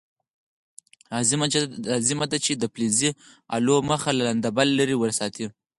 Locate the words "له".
4.17-4.23